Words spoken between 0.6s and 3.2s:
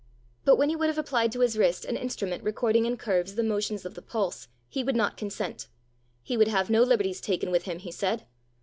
he would have applied to his wrist an instrument recording in